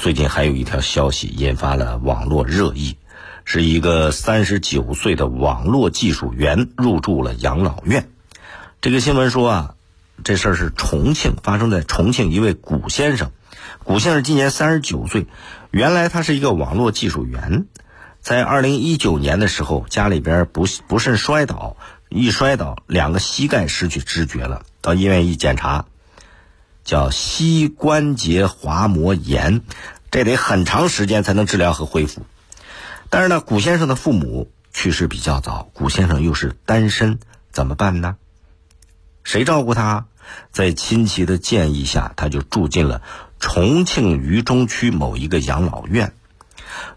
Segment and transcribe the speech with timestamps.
[0.00, 2.96] 最近还有一条消息引发了网络热议，
[3.44, 8.08] 是一个三十九岁的网络技术员入住了养老院。
[8.80, 9.74] 这个新闻说啊，
[10.24, 13.30] 这事儿是重庆发生在重庆一位古先生，
[13.84, 15.26] 古先生今年三十九岁，
[15.70, 17.66] 原来他是一个网络技术员，
[18.22, 21.76] 在二零一九年的时候家里边不不慎摔倒，
[22.08, 25.84] 一摔倒两个膝盖失去知觉了，到医院一检查。
[26.84, 29.62] 叫膝关节滑膜炎，
[30.10, 32.22] 这得很长时间才能治疗和恢复。
[33.08, 37.18] 但是呢，古先生的父母去世比较早，古先生又是单身，
[37.50, 38.16] 怎么办呢？
[39.24, 40.06] 谁照顾他？
[40.52, 43.02] 在亲戚的建议下，他就住进了
[43.40, 46.12] 重庆渝中区某一个养老院。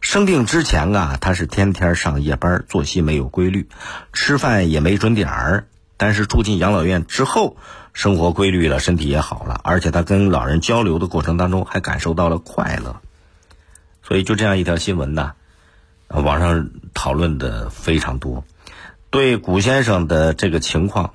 [0.02, 3.68] 生病之前啊，他是天天上夜班，作息没有规律，
[4.14, 5.68] 吃饭也没准点儿。
[6.04, 7.56] 但是住进养老院之后，
[7.94, 13.00] 生活规律了，身体也好了，而且他跟老人交流的过程当中还感受到了快乐，
[14.06, 15.32] 所以就这样一条新闻呢，
[16.10, 18.44] 网上讨论的非常多。
[19.12, 21.14] 对古先生的这个情况，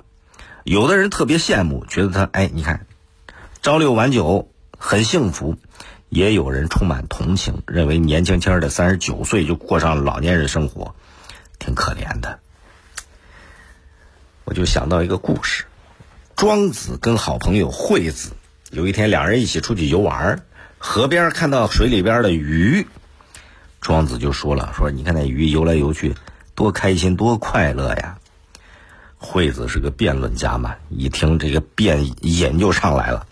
[0.63, 2.87] 有的人特别羡慕，觉得他哎，你看
[3.61, 5.53] 朝六晚九很幸福；
[6.09, 10.95] 也有人充满同情，认为年轻轻的三十九岁就过上老年人生活，
[11.59, 12.39] 挺可怜的。
[14.49, 15.65] 我就想到一个故事。
[16.35, 18.31] 庄子跟好朋友惠子
[18.71, 20.41] 有一天，两人一起出去游玩，
[20.79, 22.87] 河边看到水里边的鱼，
[23.79, 26.15] 庄子就说了：“说你看那鱼游来游去，
[26.55, 28.17] 多开心，多快乐呀！”
[29.19, 33.27] 惠子是个辩论家嘛，一听这个辩瘾就上来了，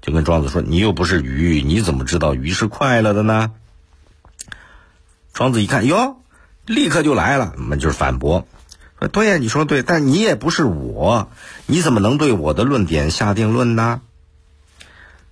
[0.00, 3.52] 就跟庄子说：“你又不是鱼，你怎么知道鱼是快乐的呢？”
[5.34, 6.22] 庄子一看，哟，
[6.64, 8.46] 立刻就来了，那就是反驳。
[9.08, 11.28] 对呀，你说对，但你也不是我，
[11.66, 14.00] 你怎么能对我的论点下定论呢？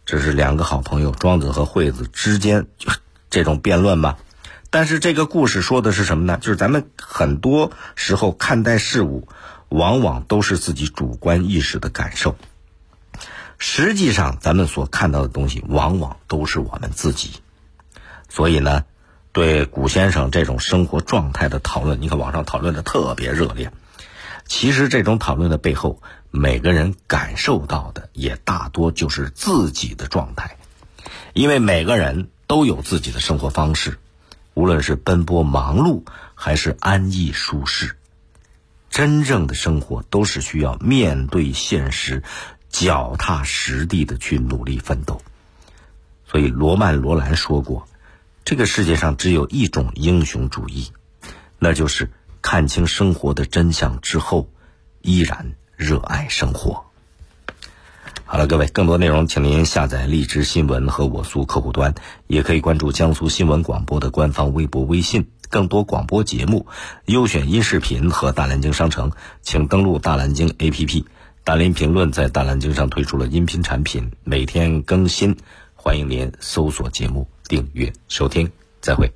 [0.05, 2.67] 这是两个好朋友庄子和惠子之间
[3.31, 4.19] 这种辩论吧。
[4.71, 6.39] 但是这个故事说的是什么呢？
[6.39, 9.29] 就是咱们很多时候看待事物，
[9.69, 12.37] 往往都是自己主观意识的感受。
[13.59, 17.41] 实际上，咱们所看到的东西，往往都是我们自己。
[18.29, 18.85] 所以呢。
[19.33, 23.73] 对古先生这种生活状态的讨论，你看网上讨论的特别热烈。
[24.45, 30.59] 其实这种讨论的背后，每个人感受到的也大多就是自己的状态，
[31.33, 33.99] 因为每个人都有自己的生活方式，
[34.53, 36.03] 无论是奔波忙碌
[36.35, 37.97] 还是安逸舒适，
[38.91, 42.23] 真正的生活都是需要面对现实、
[42.69, 45.23] 脚踏实地的去努力奋斗。
[46.27, 47.89] 所以罗曼·罗兰说过。
[48.45, 50.91] 这个世界上只有一种英雄主义，
[51.59, 52.11] 那就是
[52.43, 54.49] 看清生活的真相之后，
[55.01, 56.85] 依然热爱生活。
[58.25, 61.95] 好了，各位，更多内容请您下载荔枝新闻和我苏客户端，
[62.27, 65.31] 也可以关注江苏新闻广播的官方微博、微信。
[65.49, 66.67] 更多广播节目、
[67.05, 71.05] 优选音视频和大蓝鲸商城，请登录大蓝鲸 APP。
[71.45, 75.37] 大林评论在大蓝鲸上推出了音频产品，每天更新，
[75.75, 77.29] 欢迎您搜索节目。
[77.49, 79.11] 订阅收听，再会。